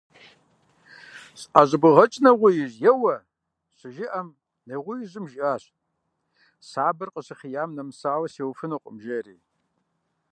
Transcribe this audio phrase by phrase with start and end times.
[1.41, 3.15] –СӀэщӀыбогъэкӀ, нэгъуеижь, еуэ,–
[3.77, 4.27] щыжиӀэм
[4.67, 5.63] нэгъуеижьым жиӀащ:
[6.69, 9.37] «Сабэр къыщыхъеям нэмысауэ сеуэфынукъым»,– жери.